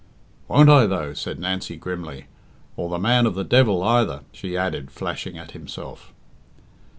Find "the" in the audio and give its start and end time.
2.89-2.97, 3.35-3.43